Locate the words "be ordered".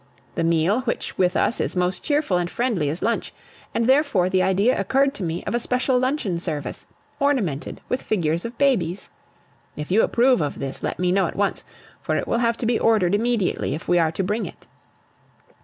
12.65-13.13